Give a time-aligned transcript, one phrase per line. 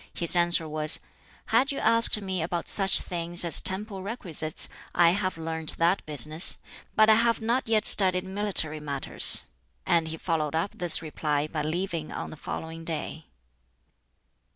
[0.15, 0.99] His answer was,
[1.45, 6.57] "Had you asked me about such things as temple requisites, I have learnt that business,
[6.95, 9.45] but I have not yet studied military matters."
[9.85, 13.27] And he followed up this reply by leaving on the following day.